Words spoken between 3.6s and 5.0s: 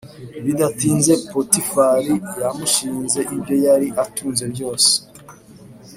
yari atunze byose